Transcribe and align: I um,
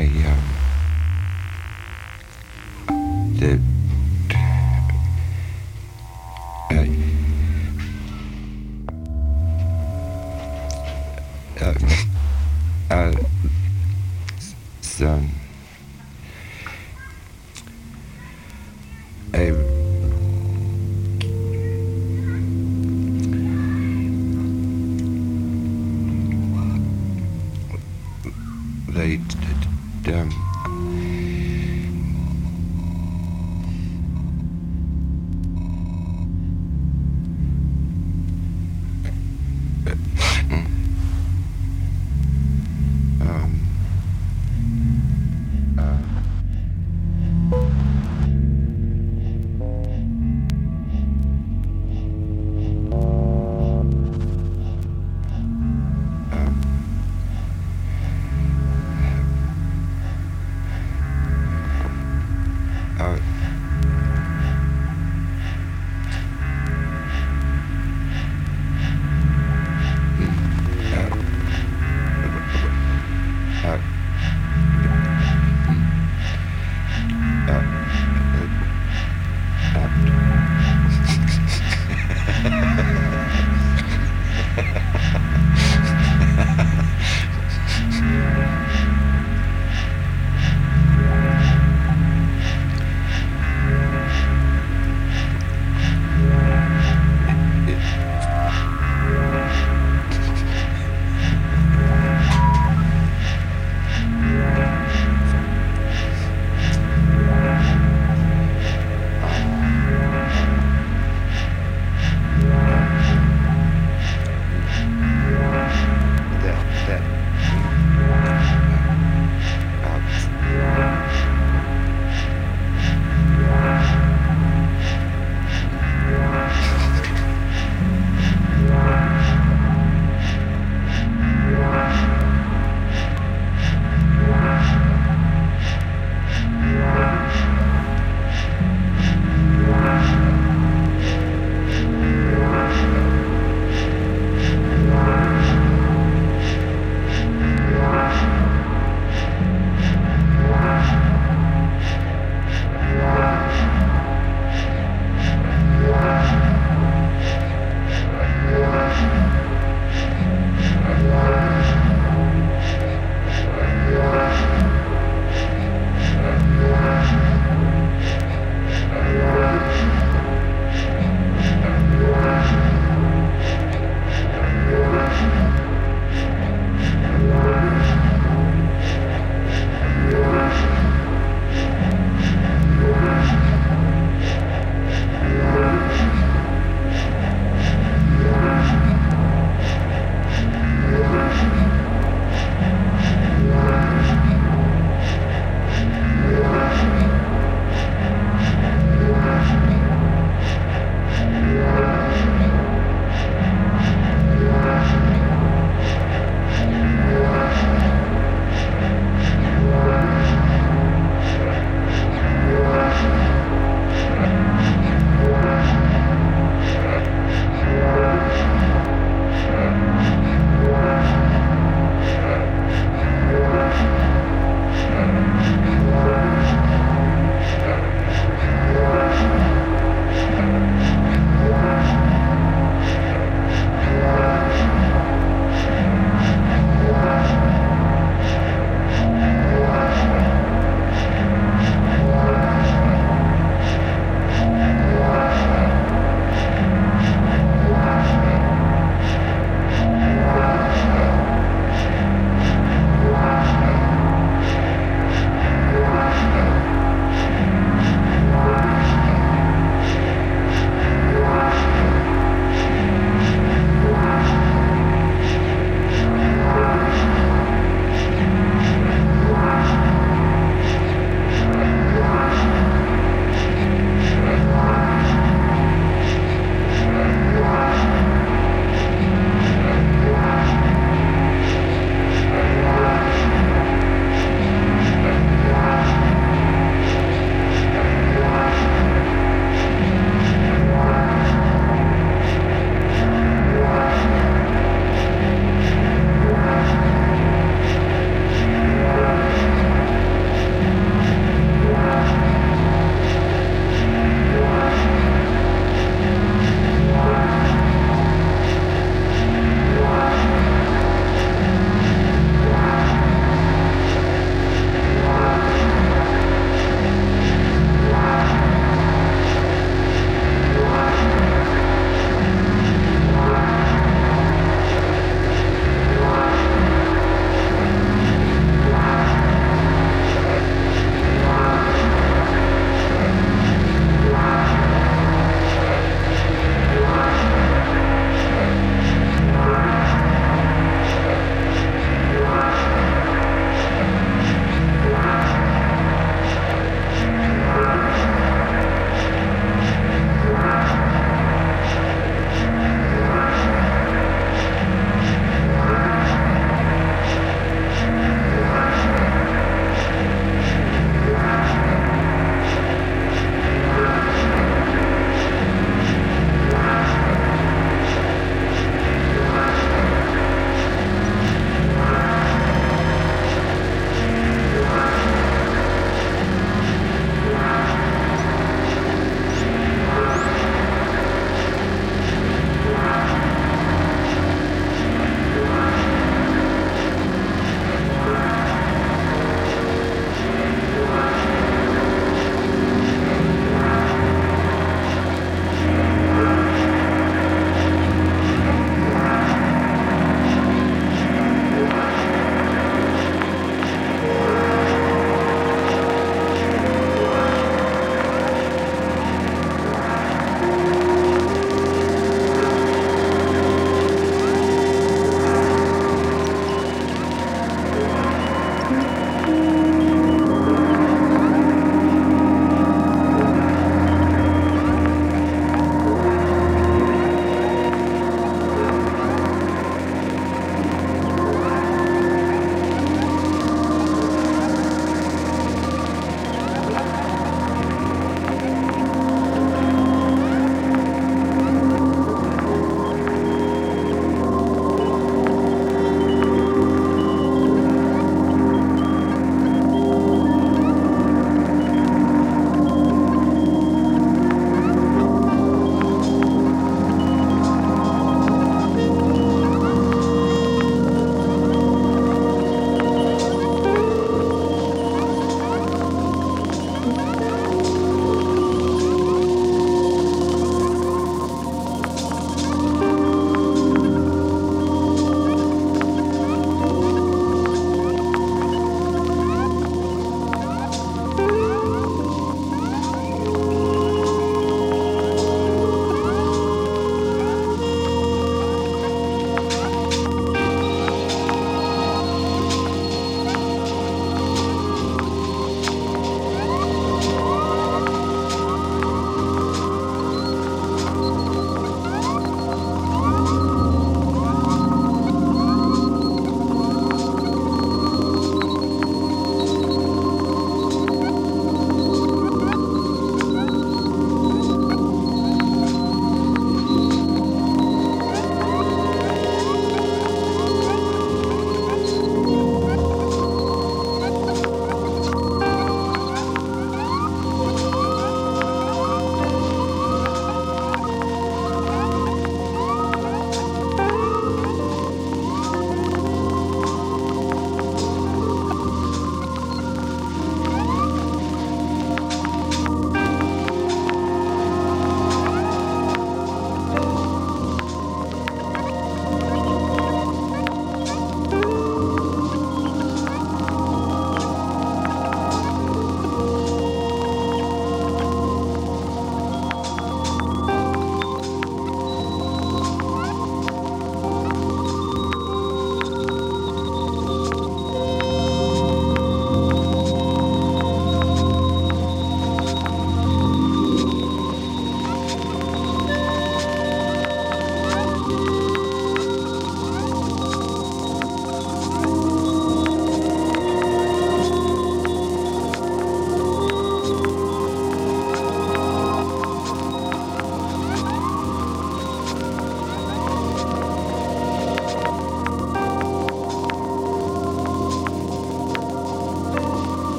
I 0.00 0.04
um, 0.04 0.59